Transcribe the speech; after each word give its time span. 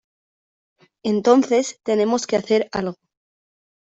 Entonces, 1.05 1.79
tenemos 1.83 2.25
que 2.25 2.35
hacer 2.35 2.67
algo. 2.71 2.97